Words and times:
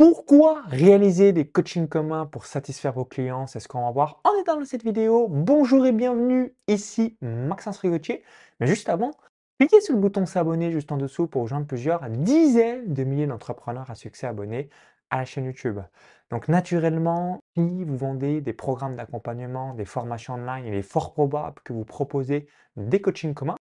Pourquoi 0.00 0.62
réaliser 0.64 1.34
des 1.34 1.46
coachings 1.46 1.86
communs 1.86 2.24
pour 2.24 2.46
satisfaire 2.46 2.94
vos 2.94 3.04
clients? 3.04 3.46
C'est 3.46 3.60
ce 3.60 3.68
qu'on 3.68 3.84
va 3.84 3.90
voir 3.90 4.22
en 4.24 4.34
détail 4.34 4.58
dans 4.58 4.64
cette 4.64 4.82
vidéo. 4.82 5.28
Bonjour 5.28 5.84
et 5.84 5.92
bienvenue, 5.92 6.54
ici 6.68 7.18
Maxence 7.20 7.76
Rigotier. 7.76 8.22
Mais 8.60 8.66
juste 8.66 8.88
avant, 8.88 9.10
cliquez 9.58 9.82
sur 9.82 9.92
le 9.92 10.00
bouton 10.00 10.24
s'abonner 10.24 10.72
juste 10.72 10.90
en 10.90 10.96
dessous 10.96 11.26
pour 11.26 11.42
rejoindre 11.42 11.66
plusieurs 11.66 12.08
dizaines 12.08 12.94
de 12.94 13.04
milliers 13.04 13.26
d'entrepreneurs 13.26 13.90
à 13.90 13.94
succès 13.94 14.26
abonnés 14.26 14.70
à 15.10 15.18
la 15.18 15.26
chaîne 15.26 15.44
YouTube. 15.44 15.80
Donc 16.30 16.48
naturellement, 16.48 17.38
si 17.54 17.84
vous 17.84 17.96
vendez 17.98 18.40
des 18.40 18.54
programmes 18.54 18.96
d'accompagnement, 18.96 19.74
des 19.74 19.84
formations 19.84 20.32
online, 20.32 20.64
il 20.64 20.72
est 20.72 20.80
fort 20.80 21.12
probable 21.12 21.56
que 21.62 21.74
vous 21.74 21.84
proposez 21.84 22.48
des 22.74 23.02
coachings 23.02 23.34
communs 23.34 23.56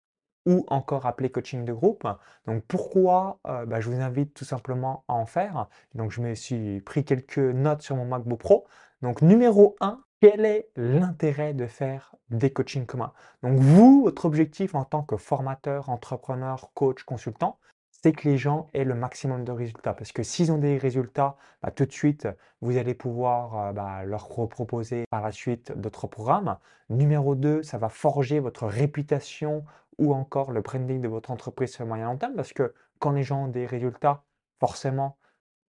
ou 0.46 0.64
encore 0.68 1.06
appelé 1.06 1.30
coaching 1.30 1.64
de 1.64 1.72
groupe. 1.72 2.06
Donc 2.46 2.64
pourquoi 2.66 3.38
euh, 3.46 3.66
bah, 3.66 3.80
je 3.80 3.90
vous 3.90 4.00
invite 4.00 4.32
tout 4.32 4.44
simplement 4.44 5.04
à 5.08 5.14
en 5.14 5.26
faire. 5.26 5.68
Donc 5.94 6.12
je 6.12 6.20
me 6.20 6.34
suis 6.34 6.80
pris 6.80 7.04
quelques 7.04 7.38
notes 7.38 7.82
sur 7.82 7.96
mon 7.96 8.06
MacBook 8.06 8.38
Pro. 8.38 8.66
Donc 9.02 9.20
numéro 9.20 9.76
1, 9.80 10.00
quel 10.20 10.46
est 10.46 10.70
l'intérêt 10.76 11.52
de 11.52 11.66
faire 11.66 12.14
des 12.30 12.50
coachings 12.50 12.86
communs? 12.86 13.12
Donc 13.42 13.58
vous, 13.58 14.04
votre 14.04 14.24
objectif 14.24 14.74
en 14.74 14.84
tant 14.84 15.02
que 15.02 15.16
formateur, 15.16 15.90
entrepreneur, 15.90 16.70
coach, 16.74 17.02
consultant, 17.02 17.58
c'est 18.06 18.12
que 18.12 18.28
les 18.28 18.38
gens 18.38 18.70
aient 18.72 18.84
le 18.84 18.94
maximum 18.94 19.42
de 19.42 19.50
résultats. 19.50 19.92
Parce 19.92 20.12
que 20.12 20.22
s'ils 20.22 20.52
ont 20.52 20.58
des 20.58 20.78
résultats, 20.78 21.34
bah, 21.60 21.72
tout 21.72 21.86
de 21.86 21.90
suite, 21.90 22.28
vous 22.60 22.76
allez 22.76 22.94
pouvoir 22.94 23.58
euh, 23.58 23.72
bah, 23.72 24.04
leur 24.04 24.28
proposer 24.28 25.06
par 25.10 25.22
la 25.22 25.32
suite 25.32 25.72
d'autres 25.76 26.06
programmes. 26.06 26.56
Numéro 26.88 27.34
2, 27.34 27.64
ça 27.64 27.78
va 27.78 27.88
forger 27.88 28.38
votre 28.38 28.64
réputation 28.68 29.64
ou 29.98 30.14
encore 30.14 30.52
le 30.52 30.60
branding 30.60 31.00
de 31.00 31.08
votre 31.08 31.32
entreprise 31.32 31.72
sur 31.72 31.82
le 31.82 31.88
moyen 31.88 32.06
long 32.06 32.16
terme, 32.16 32.36
parce 32.36 32.52
que 32.52 32.72
quand 33.00 33.10
les 33.10 33.24
gens 33.24 33.46
ont 33.46 33.48
des 33.48 33.66
résultats, 33.66 34.22
forcément, 34.60 35.16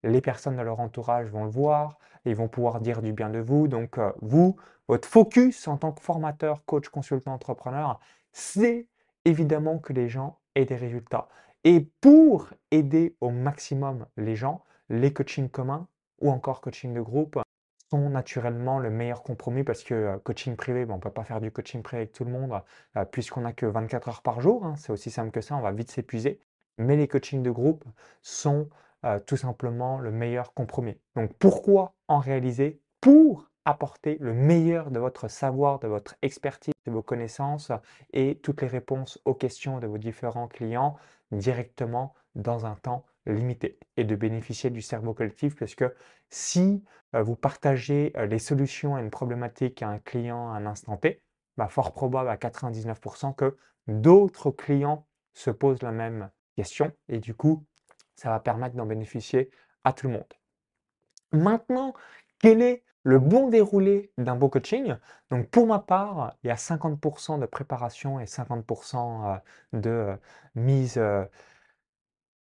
les 0.04 0.20
personnes 0.20 0.58
de 0.58 0.62
leur 0.62 0.78
entourage 0.78 1.26
vont 1.30 1.42
le 1.42 1.50
voir, 1.50 1.98
et 2.24 2.30
ils 2.30 2.36
vont 2.36 2.46
pouvoir 2.46 2.80
dire 2.80 3.02
du 3.02 3.12
bien 3.12 3.30
de 3.30 3.40
vous. 3.40 3.66
Donc, 3.66 3.98
euh, 3.98 4.12
vous, 4.22 4.54
votre 4.86 5.08
focus 5.08 5.66
en 5.66 5.76
tant 5.76 5.90
que 5.90 6.02
formateur, 6.02 6.64
coach, 6.66 6.88
consultant, 6.88 7.32
entrepreneur, 7.32 7.98
c'est 8.30 8.86
évidemment 9.24 9.80
que 9.80 9.92
les 9.92 10.08
gens 10.08 10.38
aient 10.54 10.66
des 10.66 10.76
résultats. 10.76 11.26
Et 11.64 11.80
pour 12.00 12.50
aider 12.70 13.16
au 13.20 13.30
maximum 13.30 14.06
les 14.16 14.36
gens, 14.36 14.64
les 14.88 15.12
coachings 15.12 15.48
communs 15.48 15.88
ou 16.20 16.30
encore 16.30 16.60
coaching 16.60 16.94
de 16.94 17.00
groupe 17.00 17.40
sont 17.90 18.10
naturellement 18.10 18.78
le 18.78 18.90
meilleur 18.90 19.22
compromis 19.22 19.64
parce 19.64 19.82
que 19.82 19.94
euh, 19.94 20.18
coaching 20.18 20.56
privé, 20.56 20.86
on 20.88 20.96
ne 20.96 21.00
peut 21.00 21.10
pas 21.10 21.24
faire 21.24 21.40
du 21.40 21.50
coaching 21.50 21.82
privé 21.82 22.02
avec 22.02 22.12
tout 22.12 22.24
le 22.24 22.30
monde 22.30 22.60
euh, 22.96 23.04
puisqu'on 23.04 23.40
n'a 23.42 23.52
que 23.52 23.66
24 23.66 24.08
heures 24.08 24.22
par 24.22 24.40
jour. 24.40 24.64
Hein, 24.64 24.74
c'est 24.76 24.92
aussi 24.92 25.10
simple 25.10 25.30
que 25.30 25.40
ça, 25.40 25.56
on 25.56 25.60
va 25.60 25.72
vite 25.72 25.90
s'épuiser. 25.90 26.40
Mais 26.78 26.96
les 26.96 27.08
coachings 27.08 27.42
de 27.42 27.50
groupe 27.50 27.84
sont 28.22 28.68
euh, 29.04 29.18
tout 29.20 29.36
simplement 29.36 29.98
le 29.98 30.10
meilleur 30.10 30.52
compromis. 30.54 30.98
Donc 31.16 31.32
pourquoi 31.38 31.94
en 32.08 32.18
réaliser? 32.18 32.80
Pour 33.00 33.50
apporter 33.64 34.16
le 34.20 34.32
meilleur 34.32 34.90
de 34.90 34.98
votre 34.98 35.28
savoir, 35.28 35.78
de 35.78 35.88
votre 35.88 36.16
expertise, 36.22 36.74
de 36.86 36.92
vos 36.92 37.02
connaissances 37.02 37.70
et 38.12 38.38
toutes 38.42 38.62
les 38.62 38.68
réponses 38.68 39.20
aux 39.24 39.34
questions 39.34 39.78
de 39.78 39.86
vos 39.86 39.98
différents 39.98 40.48
clients 40.48 40.96
directement 41.32 42.14
dans 42.34 42.66
un 42.66 42.76
temps 42.76 43.04
limité 43.26 43.78
et 43.96 44.04
de 44.04 44.16
bénéficier 44.16 44.70
du 44.70 44.80
cerveau 44.80 45.12
collectif 45.12 45.56
parce 45.56 45.74
que 45.74 45.94
si 46.30 46.82
euh, 47.14 47.22
vous 47.22 47.36
partagez 47.36 48.12
euh, 48.16 48.26
les 48.26 48.38
solutions 48.38 48.96
à 48.96 49.00
une 49.00 49.10
problématique 49.10 49.82
à 49.82 49.88
un 49.88 49.98
client 49.98 50.50
à 50.50 50.56
un 50.56 50.66
instant 50.66 50.96
T, 50.96 51.22
bah, 51.56 51.68
fort 51.68 51.92
probable 51.92 52.30
à 52.30 52.36
99% 52.36 53.34
que 53.34 53.56
d'autres 53.86 54.50
clients 54.50 55.06
se 55.34 55.50
posent 55.50 55.82
la 55.82 55.92
même 55.92 56.30
question 56.56 56.92
et 57.08 57.18
du 57.18 57.34
coup, 57.34 57.64
ça 58.16 58.30
va 58.30 58.40
permettre 58.40 58.76
d'en 58.76 58.86
bénéficier 58.86 59.50
à 59.84 59.92
tout 59.92 60.08
le 60.08 60.14
monde. 60.14 60.34
Maintenant, 61.32 61.94
quel 62.38 62.62
est 62.62 62.82
le 63.08 63.18
bon 63.18 63.48
déroulé 63.48 64.12
d'un 64.18 64.36
beau 64.36 64.48
coaching? 64.48 64.94
Donc 65.30 65.48
pour 65.48 65.66
ma 65.66 65.78
part, 65.78 66.34
il 66.42 66.48
y 66.48 66.50
a 66.50 66.56
50% 66.56 67.38
de 67.38 67.46
préparation 67.46 68.20
et 68.20 68.26
50% 68.26 69.40
euh, 69.74 69.78
de 69.78 70.16
mise 70.54 71.00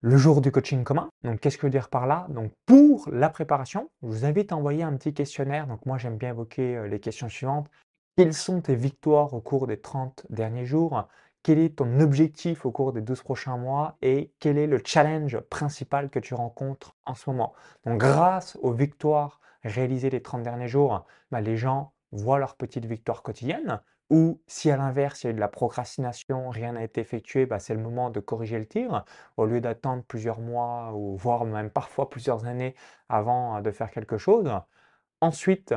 le 0.04 0.18
jour 0.18 0.42
du 0.42 0.52
coaching 0.52 0.84
commun. 0.84 1.10
Donc, 1.24 1.40
qu'est-ce 1.40 1.58
que 1.58 1.62
je 1.62 1.68
veux 1.68 1.72
dire 1.72 1.90
par 1.90 2.08
là? 2.08 2.28
Donc, 2.30 2.52
pour 2.66 3.10
la 3.12 3.30
préparation, 3.30 3.90
je 4.02 4.08
vous 4.08 4.26
invite 4.26 4.52
à 4.52 4.58
envoyer 4.58 4.84
un 4.84 4.96
petit 4.98 5.14
questionnaire. 5.14 5.66
Donc, 5.66 5.86
moi, 5.86 5.98
j'aime 5.98 6.18
bien 6.18 6.30
évoquer 6.30 6.76
euh, 6.76 6.88
les 6.88 7.00
questions 7.00 7.30
suivantes. 7.30 7.70
Quelles 8.18 8.34
sont 8.34 8.62
tes 8.62 8.76
victoires 8.76 9.34
au 9.34 9.40
cours 9.40 9.66
des 9.66 9.80
30 9.80 10.26
derniers 10.30 10.66
jours? 10.66 11.08
Quel 11.44 11.59
est 11.59 11.78
ton 11.78 12.00
objectif 12.00 12.66
au 12.66 12.72
cours 12.72 12.94
des 12.94 13.02
12 13.02 13.22
prochains 13.22 13.58
mois 13.58 13.98
Et 14.02 14.34
quel 14.40 14.58
est 14.58 14.68
le 14.68 14.81
challenge 14.84 15.40
principal 15.42 16.09
que 16.09 16.20
tu 16.20 16.34
rencontres 16.34 16.96
en 17.06 17.16
ce 17.16 17.30
moment? 17.30 17.54
Donc, 17.86 18.00
grâce 18.00 18.58
aux 18.62 18.72
victoires 18.72 19.42
réalisées 19.64 20.09
les 20.09 20.22
30 20.22 20.44
derniers 20.44 20.68
jours, 20.70 21.06
bah, 21.31 21.42
les 21.42 21.58
gens 21.58 21.94
voient 22.12 22.40
leurs 22.40 22.56
petites 22.56 22.86
victoires 22.86 23.24
quotidiennes. 23.24 23.81
Ou 24.09 24.42
si 24.48 24.70
à 24.72 24.78
l'inverse, 24.78 25.24
il 25.24 25.28
y 25.28 25.30
a 25.30 25.31
eu 25.31 25.34
de 25.34 25.40
la 25.40 25.48
procrastination, 25.48 26.50
rien 26.50 26.74
n'a 26.74 26.84
été 26.84 27.02
effectué, 27.02 27.46
bah, 27.46 27.60
c'est 27.60 27.74
le 27.74 27.81
moment 27.81 28.10
de 28.10 28.20
corriger 28.20 28.60
le 28.60 28.68
tir, 28.68 29.04
au 29.38 29.46
lieu 29.46 29.60
d'attendre 29.60 30.04
plusieurs 30.04 30.40
mois 30.40 30.94
ou 30.94 31.18
voire 31.18 31.46
même 31.46 31.70
parfois 31.72 32.10
plusieurs 32.10 32.46
années 32.46 32.75
avant 33.10 33.62
de 33.62 33.72
faire 33.72 33.92
quelque 33.92 34.18
chose. 34.18 34.50
Ensuite, 35.22 35.74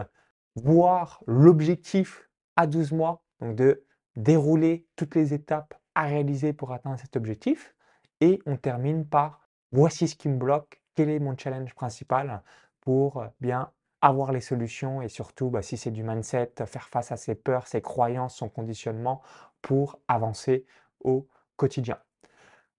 voir 0.57 1.23
l'objectif 1.27 2.29
à 2.57 2.67
12 2.67 2.93
mois, 2.93 3.23
donc 3.41 3.57
de 3.57 3.86
dérouler 4.17 4.87
toutes 4.97 5.15
les 5.15 5.35
étapes 5.35 5.75
à 5.95 6.05
réaliser 6.05 6.53
pour 6.53 6.73
atteindre 6.73 6.99
cet 6.99 7.17
objectif. 7.17 7.75
Et 8.21 8.41
on 8.47 8.57
termine 8.57 9.07
par 9.07 9.49
voici 9.73 10.09
ce 10.09 10.17
qui 10.17 10.29
me 10.29 10.37
bloque, 10.37 10.83
quel 10.95 11.11
est 11.11 11.19
mon 11.19 11.37
challenge 11.37 11.75
principal 11.75 12.43
pour 12.81 13.25
bien 13.41 13.71
avoir 14.01 14.33
les 14.33 14.41
solutions 14.41 15.03
et 15.03 15.09
surtout, 15.09 15.51
bah, 15.51 15.63
si 15.63 15.77
c'est 15.77 15.91
du 15.91 16.03
mindset, 16.03 16.53
faire 16.67 16.89
face 16.89 17.13
à 17.13 17.17
ses 17.17 17.35
peurs, 17.35 17.67
ses 17.67 17.83
croyances, 17.83 18.37
son 18.37 18.49
conditionnement 18.49 19.23
pour 19.63 19.99
avancer 20.09 20.67
au 21.01 21.29
quotidien. 21.57 21.99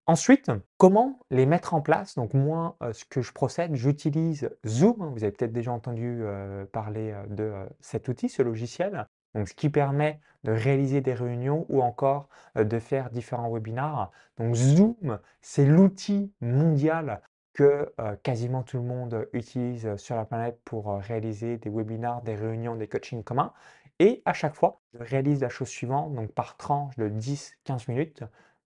Ensuite, 0.05 0.49
comment 0.77 1.19
les 1.31 1.45
mettre 1.45 1.73
en 1.73 1.81
place? 1.81 2.15
Donc 2.15 2.33
moi, 2.33 2.77
euh, 2.81 2.93
ce 2.93 3.03
que 3.03 3.21
je 3.21 3.33
procède, 3.33 3.75
j'utilise 3.75 4.49
Zoom. 4.65 5.11
Vous 5.13 5.23
avez 5.23 5.33
peut-être 5.33 5.51
déjà 5.51 5.73
entendu 5.73 6.19
euh, 6.21 6.65
parler 6.65 7.11
euh, 7.11 7.25
de 7.27 7.53
cet 7.81 8.07
outil, 8.07 8.29
ce 8.29 8.41
logiciel. 8.41 9.07
Donc, 9.35 9.49
ce 9.49 9.53
qui 9.53 9.69
permet 9.69 10.19
de 10.43 10.51
réaliser 10.51 11.01
des 11.01 11.13
réunions 11.13 11.65
ou 11.69 11.81
encore 11.81 12.29
de 12.55 12.79
faire 12.79 13.09
différents 13.09 13.49
webinars. 13.49 14.11
Donc 14.37 14.55
Zoom, 14.55 15.19
c'est 15.41 15.65
l'outil 15.65 16.31
mondial 16.41 17.21
que 17.53 17.93
quasiment 18.23 18.63
tout 18.63 18.77
le 18.77 18.83
monde 18.83 19.27
utilise 19.33 19.95
sur 19.97 20.15
la 20.15 20.25
planète 20.25 20.61
pour 20.63 20.93
réaliser 20.99 21.57
des 21.57 21.69
webinars, 21.69 22.21
des 22.21 22.35
réunions, 22.35 22.75
des 22.75 22.87
coachings 22.87 23.23
communs. 23.23 23.51
Et 23.99 24.21
à 24.25 24.33
chaque 24.33 24.53
fois, 24.53 24.79
je 24.93 25.03
réalise 25.03 25.41
la 25.41 25.49
chose 25.49 25.67
suivante, 25.67 26.13
donc 26.13 26.31
par 26.31 26.55
tranche 26.55 26.95
de 26.97 27.09
10-15 27.09 27.89
minutes, 27.89 28.23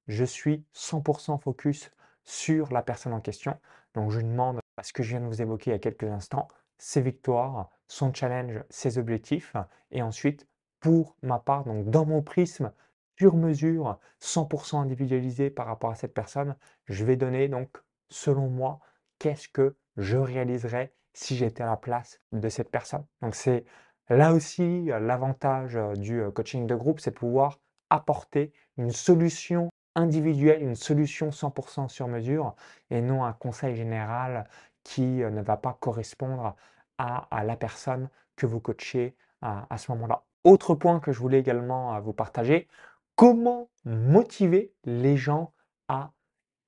je 0.07 0.25
suis 0.25 0.65
100% 0.75 1.39
focus 1.39 1.89
sur 2.25 2.71
la 2.73 2.81
personne 2.81 3.13
en 3.13 3.21
question. 3.21 3.57
Donc 3.93 4.11
je 4.11 4.19
demande 4.19 4.59
à 4.77 4.83
ce 4.83 4.93
que 4.93 5.03
je 5.03 5.11
viens 5.11 5.21
de 5.21 5.25
vous 5.25 5.41
évoquer 5.41 5.71
il 5.71 5.73
y 5.73 5.77
a 5.77 5.79
quelques 5.79 6.03
instants, 6.03 6.47
ses 6.77 7.01
victoires, 7.01 7.69
son 7.87 8.13
challenge, 8.13 8.61
ses 8.69 8.97
objectifs. 8.97 9.55
Et 9.91 10.01
ensuite, 10.01 10.47
pour 10.81 11.15
ma 11.21 11.39
part, 11.39 11.63
donc 11.63 11.89
dans 11.89 12.05
mon 12.05 12.21
prisme 12.21 12.73
sur 13.17 13.35
mesure, 13.35 13.99
100% 14.19 14.81
individualisé 14.81 15.49
par 15.49 15.67
rapport 15.67 15.91
à 15.91 15.95
cette 15.95 16.13
personne, 16.13 16.55
je 16.85 17.05
vais 17.05 17.15
donner 17.15 17.47
donc 17.47 17.77
selon 18.09 18.49
moi, 18.49 18.79
qu'est-ce 19.19 19.47
que 19.47 19.75
je 19.97 20.17
réaliserais 20.17 20.93
si 21.13 21.35
j'étais 21.37 21.63
à 21.63 21.67
la 21.67 21.77
place 21.77 22.19
de 22.31 22.49
cette 22.49 22.71
personne. 22.71 23.05
Donc 23.21 23.35
c'est 23.35 23.65
là 24.09 24.33
aussi 24.33 24.91
euh, 24.91 24.99
l'avantage 24.99 25.75
euh, 25.75 25.93
du 25.93 26.21
euh, 26.21 26.31
coaching 26.31 26.65
de 26.67 26.75
groupe, 26.75 26.99
c'est 26.99 27.11
de 27.11 27.15
pouvoir 27.15 27.59
apporter 27.89 28.53
une 28.77 28.91
solution 28.91 29.69
individuelle, 29.95 30.63
une 30.63 30.75
solution 30.75 31.29
100% 31.29 31.89
sur 31.89 32.07
mesure 32.07 32.55
et 32.89 33.01
non 33.01 33.23
un 33.23 33.33
conseil 33.33 33.75
général 33.75 34.47
qui 34.83 35.01
ne 35.01 35.41
va 35.41 35.57
pas 35.57 35.77
correspondre 35.79 36.55
à, 36.97 37.43
la 37.43 37.55
personne 37.55 38.09
que 38.35 38.45
vous 38.45 38.59
coachez 38.59 39.15
à, 39.41 39.67
à 39.69 39.77
ce 39.77 39.91
moment-là. 39.91 40.23
Autre 40.43 40.75
point 40.75 40.99
que 40.99 41.11
je 41.11 41.19
voulais 41.19 41.39
également 41.39 41.99
vous 42.01 42.13
partager, 42.13 42.67
comment 43.15 43.69
motiver 43.85 44.73
les 44.85 45.17
gens 45.17 45.53
à 45.87 46.11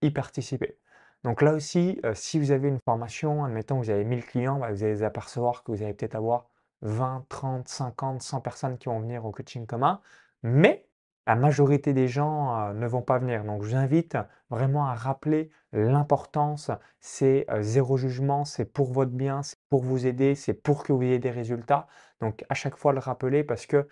y 0.02 0.12
participer? 0.12 0.78
Donc 1.24 1.42
là 1.42 1.54
aussi, 1.54 2.00
euh, 2.06 2.14
si 2.14 2.40
vous 2.40 2.52
avez 2.52 2.68
une 2.68 2.80
formation, 2.80 3.46
admettons 3.46 3.80
que 3.80 3.86
vous 3.86 3.90
avez 3.92 4.04
1000 4.04 4.26
clients, 4.26 4.60
bah, 4.60 4.72
vous 4.72 4.84
allez 4.84 5.04
apercevoir 5.04 5.64
que 5.64 5.72
vous 5.72 5.82
allez 5.82 5.94
peut-être 5.94 6.16
avoir 6.16 6.50
20, 6.82 7.26
30, 7.30 7.68
50, 7.68 8.22
100 8.22 8.42
personnes 8.42 8.78
qui 8.78 8.90
vont 8.90 9.00
venir 9.00 9.26
au 9.26 9.32
coaching 9.32 9.66
commun, 9.66 10.02
mais 10.44 10.86
la 11.28 11.36
majorité 11.36 11.94
des 11.94 12.08
gens 12.08 12.74
ne 12.74 12.88
vont 12.88 13.02
pas 13.02 13.20
venir. 13.20 13.44
Donc 13.44 13.64
je 13.64 13.70
vous 13.70 13.76
invite 13.76 14.18
vraiment 14.50 14.86
à 14.88 14.94
rappeler 14.96 15.50
l'importance, 15.72 16.72
c'est 17.00 17.46
zéro 17.62 17.98
jugement, 17.98 18.46
c'est 18.46 18.66
pour 18.66 18.92
votre 18.92 19.12
bien, 19.12 19.44
c'est 19.44 19.60
pour 19.70 19.84
vous 19.84 20.06
aider, 20.06 20.36
c'est 20.36 20.54
pour 20.54 20.84
que 20.84 20.94
vous 20.94 21.04
ayez 21.04 21.20
des 21.20 21.32
résultats. 21.32 21.88
Donc 22.22 22.46
à 22.50 22.54
chaque 22.54 22.78
fois 22.78 22.94
le 22.94 23.00
rappeler 23.00 23.44
parce 23.44 23.66
que 23.66 23.88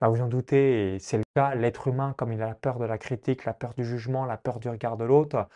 bah, 0.00 0.08
vous 0.08 0.20
en 0.22 0.28
doutez, 0.28 0.98
c'est 1.00 1.18
le 1.18 1.24
cas, 1.34 1.54
l'être 1.54 1.88
humain, 1.88 2.14
comme 2.16 2.32
il 2.32 2.40
a 2.42 2.46
la 2.46 2.54
peur 2.54 2.78
de 2.78 2.84
la 2.84 2.98
critique, 2.98 3.44
la 3.44 3.54
peur 3.54 3.74
du 3.74 3.84
jugement, 3.84 4.24
la 4.26 4.36
peur 4.36 4.60
du 4.60 4.68
regard 4.68 4.96
de 4.96 5.04
l'autre, 5.04 5.48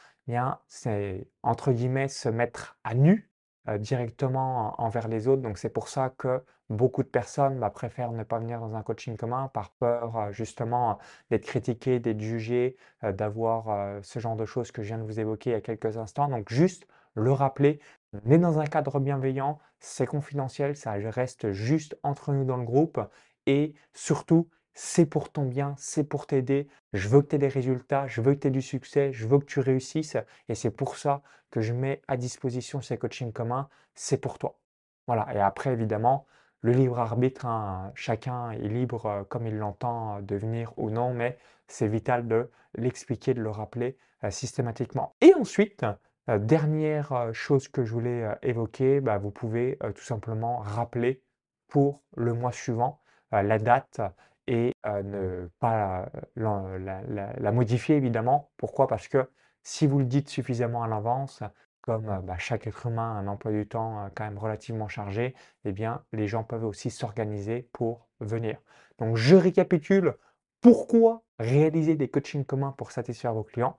c'est 0.67 1.29
entre 1.43 1.73
guillemets 1.73 2.09
se 2.09 2.29
mettre 2.29 2.79
à 2.85 2.95
nu 2.95 3.32
euh, 3.69 3.79
directement 3.79 4.81
envers 4.81 5.09
les 5.09 5.29
autres. 5.29 5.43
Donc 5.43 5.59
c'est 5.59 5.69
pour 5.69 5.89
ça 5.89 6.11
que 6.11 6.43
beaucoup 6.69 7.03
de 7.03 7.09
personnes 7.09 7.59
bah, 7.61 7.71
préfèrent 7.71 8.13
ne 8.13 8.25
pas 8.25 8.39
venir 8.39 8.61
dans 8.61 8.75
un 8.75 8.83
coaching 8.83 9.17
commun 9.17 9.49
par 9.55 9.71
peur 9.71 10.17
euh, 10.17 10.33
justement 10.33 10.99
d'être 11.31 11.47
critiqué, 11.47 12.01
d'être 12.01 12.21
jugé, 12.21 12.77
euh, 13.05 13.13
d'avoir 13.13 14.03
ce 14.03 14.19
genre 14.19 14.37
de 14.37 14.45
choses 14.45 14.73
que 14.73 14.83
je 14.83 14.89
viens 14.89 14.99
de 14.99 15.05
vous 15.05 15.21
évoquer 15.21 15.51
il 15.51 15.53
y 15.55 15.57
a 15.57 15.61
quelques 15.61 15.97
instants. 15.97 16.29
Donc 16.29 16.51
juste 16.51 16.87
le 17.15 17.33
rappeler, 17.33 17.81
on 18.13 18.31
est 18.31 18.39
dans 18.39 18.59
un 18.59 18.67
cadre 18.67 18.99
bienveillant, 19.01 19.59
c'est 19.81 20.07
confidentiel, 20.07 20.77
ça 20.77 20.93
reste 20.93 21.53
juste 21.53 21.97
entre 22.03 22.33
nous 22.33 22.45
dans 22.45 22.57
le 22.57 22.65
groupe 22.65 23.01
et 23.47 23.75
surtout, 23.93 24.49
c'est 24.75 25.07
pour 25.07 25.31
ton 25.31 25.45
bien, 25.45 25.75
c'est 25.79 26.05
pour 26.05 26.27
t'aider. 26.27 26.69
Je 26.93 27.09
veux 27.09 27.23
que 27.23 27.29
tu 27.29 27.37
aies 27.37 27.39
des 27.39 27.49
résultats, 27.49 28.07
je 28.07 28.21
veux 28.21 28.35
que 28.35 28.41
tu 28.41 28.49
aies 28.49 28.51
du 28.51 28.63
succès, 28.63 29.13
je 29.13 29.27
veux 29.27 29.39
que 29.39 29.45
tu 29.45 29.61
réussisses. 29.61 30.17
Et 30.49 30.55
c'est 30.55 30.71
pour 30.71 30.97
ça 30.97 31.23
que 31.51 31.61
je 31.61 31.73
mets 31.73 32.03
à 32.09 32.17
disposition 32.17 32.81
ces 32.81 32.99
coachings 32.99 33.33
communs. 33.33 33.69
C'est 33.95 34.19
pour 34.19 34.39
toi. 34.39 34.59
Voilà. 35.07 35.29
Et 35.35 35.41
après, 35.41 35.73
évidemment, 35.73 36.27
le 36.63 36.73
libre 36.73 36.99
arbitre, 37.01 37.45
hein, 37.45 37.93
chacun 37.95 38.53
est 38.53 38.69
libre 38.69 39.07
euh, 39.07 39.25
comme 39.25 39.47
il 39.47 39.59
l'entend 39.59 40.23
de 40.23 40.37
venir 40.37 40.73
ou 40.77 40.91
non, 40.91 41.13
mais 41.13 41.39
c'est 41.67 41.89
vital 41.89 42.29
de 42.29 42.51
l'expliquer, 42.77 43.35
de 43.35 43.43
le 43.43 43.51
rappeler 43.51 43.99
euh, 44.25 44.31
systématiquement. 44.31 45.15
Et 45.21 45.35
ensuite, 45.35 45.85
euh, 46.31 46.39
dernière 46.39 47.35
chose 47.35 47.67
que 47.69 47.85
je 47.85 47.93
voulais 47.93 48.25
évoquer, 48.43 49.01
bah, 49.01 49.19
vous 49.19 49.33
pouvez 49.33 49.77
tout 49.97 50.05
simplement 50.05 50.59
rappeler 50.59 51.21
pour 51.67 52.01
le 52.17 52.33
mois 52.33 52.53
suivant 52.53 53.01
la 53.33 53.59
date 53.59 54.01
et 54.47 54.75
ne 54.85 55.49
pas 55.61 56.11
la, 56.37 57.53
modifier 57.53 57.97
évidemment. 57.97 58.51
Pourquoi? 58.57 58.87
Parce 58.87 59.09
que 59.09 59.29
si 59.63 59.87
vous 59.87 59.99
le 59.99 60.05
dites 60.05 60.29
suffisamment 60.29 60.83
à 60.83 60.89
l'avance, 60.89 61.43
comme 61.81 62.23
bah, 62.25 62.39
chaque 62.39 62.67
être 62.67 62.87
humain 62.87 63.17
a 63.17 63.19
un 63.19 63.27
emploi 63.27 63.53
du 63.53 63.67
temps 63.67 64.09
quand 64.15 64.25
même 64.25 64.39
relativement 64.39 64.89
chargé, 64.89 65.35
eh 65.65 65.73
bien 65.73 66.05
les 66.13 66.29
gens 66.29 66.45
peuvent 66.45 66.65
aussi 66.65 66.91
s'organiser 66.91 67.69
pour 67.73 68.09
venir. 68.21 68.59
Donc 68.99 69.17
je 69.17 69.37
récapitule 69.37 70.15
pourquoi 70.61 71.25
réaliser 71.41 71.97
des 71.97 72.09
coachings 72.09 72.45
communs 72.45 72.73
pour 72.73 72.93
satisfaire 72.93 73.35
vos 73.35 73.43
clients? 73.43 73.79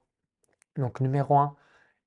Donc 0.76 1.00
numéro 1.00 1.38
1, 1.38 1.56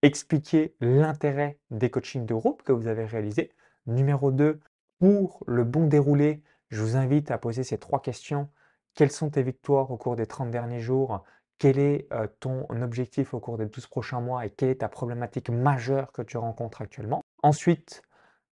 expliquer 0.03 0.75
l'intérêt 0.81 1.59
des 1.71 1.91
coachings 1.91 2.27
de 2.27 2.35
groupe 2.35 2.63
que 2.63 2.73
vous 2.73 2.87
avez 2.87 3.07
réalisés. 3.07 3.53
Numéro 3.87 4.31
2, 4.31 4.61
pour 4.99 5.43
le 5.47 5.65
bon 5.65 5.87
déroulé, 5.87 6.43
je 6.69 6.83
vous 6.83 6.97
invite 6.97 7.31
à 7.31 7.39
poser 7.39 7.65
ces 7.65 7.79
trois 7.79 8.01
questions. 8.01 8.49
Quelles 8.95 9.13
sont 9.13 9.31
tes 9.31 9.43
victoires 9.43 9.91
au 9.91 9.97
cours 9.97 10.17
des 10.17 10.27
30 10.27 10.51
derniers 10.51 10.81
jours? 10.81 11.25
Quel 11.59 11.79
est 11.79 12.07
euh, 12.13 12.27
ton 12.41 12.67
objectif 12.83 13.33
au 13.35 13.41
cours 13.41 13.57
des 13.57 13.67
12 13.67 13.87
prochains 13.87 14.21
mois 14.21 14.45
et 14.45 14.51
quelle 14.51 14.71
est 14.71 14.81
ta 14.81 14.89
problématique 14.89 15.49
majeure 15.49 16.13
que 16.13 16.23
tu 16.23 16.37
rencontres 16.37 16.83
actuellement? 16.83 17.23
Ensuite, 17.43 18.03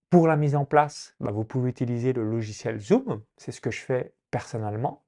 pour 0.10 0.28
la 0.28 0.38
mise 0.38 0.56
en 0.56 0.64
place, 0.64 1.16
bah, 1.20 1.32
vous 1.32 1.44
pouvez 1.44 1.70
utiliser 1.70 2.14
le 2.14 2.24
logiciel 2.24 2.80
Zoom. 2.80 3.24
C'est 3.38 3.52
ce 3.52 3.62
que 3.62 3.72
je 3.72 3.82
fais 3.82 4.14
personnellement. 4.32 5.04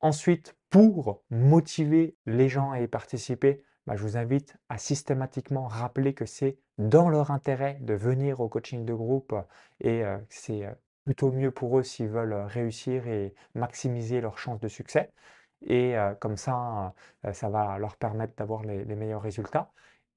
Ensuite, 0.00 0.56
pour 0.70 1.22
motiver 1.30 2.16
les 2.26 2.48
gens 2.48 2.70
à 2.72 2.80
y 2.80 2.88
participer, 2.88 3.62
bah, 3.86 3.96
je 3.96 4.02
vous 4.02 4.16
invite 4.16 4.56
à 4.68 4.78
systématiquement 4.78 5.66
rappeler 5.66 6.14
que 6.14 6.26
c'est 6.26 6.58
dans 6.78 7.08
leur 7.08 7.30
intérêt 7.30 7.78
de 7.80 7.94
venir 7.94 8.40
au 8.40 8.48
coaching 8.48 8.84
de 8.84 8.94
groupe 8.94 9.34
et 9.80 10.04
euh, 10.04 10.18
c'est 10.28 10.66
euh, 10.66 10.72
plutôt 11.04 11.32
mieux 11.32 11.50
pour 11.50 11.78
eux 11.78 11.82
s'ils 11.82 12.08
veulent 12.08 12.34
réussir 12.34 13.06
et 13.08 13.34
maximiser 13.54 14.20
leurs 14.20 14.38
chances 14.38 14.60
de 14.60 14.68
succès. 14.68 15.10
Et 15.62 15.94
comme 16.20 16.36
ça, 16.36 16.94
ça 17.32 17.48
va 17.50 17.78
leur 17.78 17.96
permettre 17.96 18.34
d'avoir 18.36 18.62
les, 18.62 18.84
meilleurs 18.94 19.20
résultats. 19.22 19.70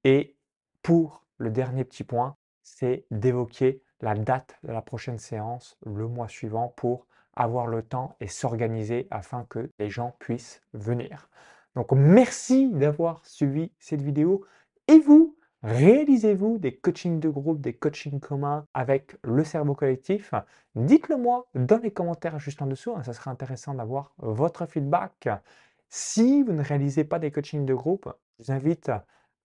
Et 0.04 0.36
pour 0.82 1.22
le 1.38 1.50
dernier 1.50 1.84
petit 1.84 2.04
point, 2.04 2.36
c'est 2.62 3.04
d'évoquer 3.10 3.82
la 4.00 4.14
date 4.14 4.58
de 4.62 4.72
la 4.72 4.82
prochaine 4.82 5.18
séance 5.18 5.78
le 5.84 6.08
mois 6.08 6.28
suivant 6.28 6.72
pour 6.76 7.06
avoir 7.34 7.66
le 7.66 7.82
temps 7.82 8.16
et 8.20 8.28
s'organiser 8.28 9.06
afin 9.10 9.44
que 9.48 9.70
les 9.78 9.90
gens 9.90 10.14
puissent 10.18 10.62
venir. 10.72 11.28
Donc 11.74 11.92
merci 11.92 12.70
d'avoir 12.70 13.24
suivi 13.24 13.72
cette 13.78 14.02
vidéo. 14.02 14.44
Et 14.88 14.98
vous, 14.98 15.36
Réalisez-vous 15.64 16.58
des 16.58 16.76
coachings 16.76 17.20
de 17.20 17.30
groupe, 17.30 17.62
des 17.62 17.72
coachings 17.72 18.20
communs 18.20 18.66
avec 18.74 19.16
le 19.24 19.44
cerveau 19.44 19.74
collectif? 19.74 20.34
Dites-le 20.74 21.16
moi 21.16 21.46
dans 21.54 21.78
les 21.78 21.90
commentaires 21.90 22.38
juste 22.38 22.60
en 22.60 22.66
dessous, 22.66 22.92
hein, 22.94 23.02
ça 23.02 23.14
serait 23.14 23.30
intéressant 23.30 23.72
d'avoir 23.72 24.12
votre 24.18 24.66
feedback. 24.66 25.30
Si 25.88 26.42
vous 26.42 26.52
ne 26.52 26.62
réalisez 26.62 27.04
pas 27.04 27.18
des 27.18 27.30
coachings 27.30 27.64
de 27.64 27.72
groupe, 27.72 28.12
je 28.38 28.44
vous 28.44 28.52
invite 28.52 28.90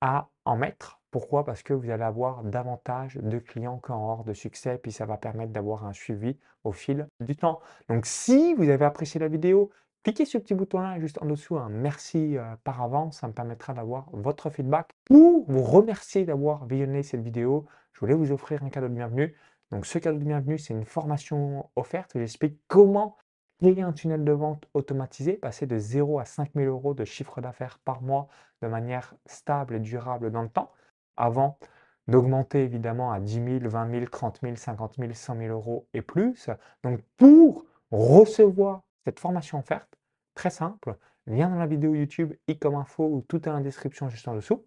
à 0.02 0.28
en 0.44 0.58
mettre. 0.58 1.00
Pourquoi? 1.10 1.46
Parce 1.46 1.64
que 1.64 1.72
vous 1.72 1.90
allez 1.90 2.04
avoir 2.04 2.44
davantage 2.44 3.16
de 3.16 3.40
clients 3.40 3.78
qu'en 3.78 4.10
hors 4.10 4.26
de 4.26 4.34
succès, 4.34 4.78
puis 4.78 4.92
ça 4.92 5.06
va 5.06 5.16
permettre 5.16 5.54
d'avoir 5.54 5.86
un 5.86 5.94
suivi 5.94 6.38
au 6.66 6.74
fil 6.74 7.08
du 7.22 7.38
temps. 7.38 7.62
Donc 7.88 8.06
si 8.06 8.54
vous 8.56 8.68
avez 8.68 8.84
apprécié 8.84 9.22
la 9.22 9.30
vidéo, 9.30 9.72
Cliquez 10.04 10.24
sur 10.24 10.40
ce 10.40 10.44
petit 10.44 10.54
bouton-là 10.54 10.98
juste 11.00 11.22
en 11.22 11.26
dessous, 11.26 11.58
un 11.58 11.68
merci 11.68 12.38
euh, 12.38 12.56
par 12.64 12.82
avance, 12.82 13.20
ça 13.20 13.28
me 13.28 13.34
permettra 13.34 13.74
d'avoir 13.74 14.10
votre 14.14 14.50
feedback. 14.50 14.92
Pour 15.04 15.44
vous 15.52 15.62
remercier 15.62 16.24
d'avoir 16.24 16.66
visionné 16.66 17.04
cette 17.04 17.22
vidéo, 17.22 17.66
je 17.92 18.00
voulais 18.00 18.14
vous 18.14 18.32
offrir 18.32 18.64
un 18.64 18.70
cadeau 18.70 18.88
de 18.88 18.94
bienvenue. 18.94 19.36
Donc 19.72 19.86
ce 19.86 20.00
cadeau 20.00 20.18
de 20.18 20.24
bienvenue, 20.24 20.58
c'est 20.58 20.74
une 20.74 20.86
formation 20.86 21.70
offerte. 21.76 22.12
J'explique 22.16 22.62
comment 22.68 23.18
créer 23.62 23.82
un 23.82 23.92
tunnel 23.92 24.24
de 24.24 24.32
vente 24.32 24.70
automatisé, 24.74 25.34
passer 25.34 25.68
de 25.68 25.78
0 25.78 26.20
à 26.20 26.26
5 26.26 26.52
000 26.56 26.68
euros 26.68 26.94
de 26.94 27.04
chiffre 27.04 27.42
d'affaires 27.42 27.80
par 27.84 28.02
mois 28.02 28.30
de 28.62 28.68
manière 28.70 29.16
stable 29.26 29.76
et 29.76 29.80
durable 29.82 30.32
dans 30.32 30.44
le 30.44 30.50
temps, 30.50 30.72
avant 31.18 31.60
d'augmenter 32.08 32.64
évidemment 32.64 33.12
à 33.12 33.20
10 33.20 33.34
000, 33.34 33.70
20 33.70 33.92
000, 33.92 34.06
30 34.06 34.40
000, 34.42 34.56
50 34.56 34.96
000, 34.98 35.14
100 35.14 35.38
000 35.38 35.54
euros 35.54 35.88
et 35.94 36.02
plus. 36.02 36.50
Donc 36.84 37.02
pour 37.18 37.66
recevoir 37.92 38.82
cette 39.04 39.20
formation 39.20 39.60
offerte, 39.60 39.98
très 40.36 40.50
simple, 40.50 40.98
lien 41.26 41.50
dans 41.50 41.58
la 41.58 41.68
vidéo 41.68 41.94
YouTube, 41.96 42.34
i 42.48 42.58
comme 42.58 42.76
info 42.76 43.06
ou 43.06 43.22
tout 43.22 43.48
est 43.48 43.52
la 43.52 43.62
description 43.62 44.10
juste 44.10 44.28
en 44.28 44.36
dessous. 44.36 44.66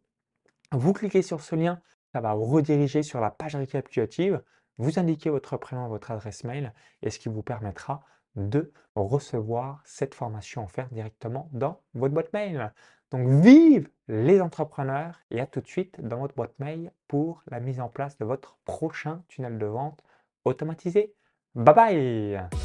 Vous 0.72 0.92
cliquez 0.92 1.22
sur 1.22 1.40
ce 1.40 1.54
lien, 1.54 1.80
ça 2.12 2.20
va 2.20 2.34
vous 2.34 2.44
rediriger 2.44 3.02
sur 3.02 3.20
la 3.20 3.30
page 3.30 3.56
récapitulative, 3.56 4.42
vous 4.78 4.98
indiquez 4.98 5.30
votre 5.30 5.56
prénom 5.56 5.88
votre 5.88 6.10
adresse 6.10 6.44
mail 6.44 6.72
et 7.02 7.10
ce 7.10 7.18
qui 7.18 7.28
vous 7.28 7.42
permettra 7.42 8.02
de 8.36 8.72
recevoir 8.94 9.82
cette 9.84 10.14
formation 10.14 10.64
offerte 10.64 10.92
directement 10.92 11.48
dans 11.52 11.80
votre 11.94 12.14
boîte 12.14 12.32
mail. 12.32 12.72
Donc 13.10 13.28
vive 13.28 13.90
les 14.08 14.40
entrepreneurs 14.40 15.20
et 15.30 15.40
à 15.40 15.46
tout 15.46 15.60
de 15.60 15.66
suite 15.66 16.00
dans 16.00 16.18
votre 16.18 16.34
boîte 16.34 16.58
mail 16.58 16.92
pour 17.08 17.42
la 17.50 17.60
mise 17.60 17.80
en 17.80 17.88
place 17.88 18.16
de 18.16 18.24
votre 18.24 18.56
prochain 18.64 19.22
tunnel 19.28 19.58
de 19.58 19.66
vente 19.66 20.02
automatisé. 20.44 21.14
Bye 21.54 21.74
bye 21.74 22.61